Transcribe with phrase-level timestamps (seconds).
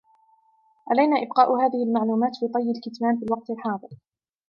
[0.91, 3.89] علينا إبقاء هذه المعلومات في طي الكتمان في الوقت الحاضر.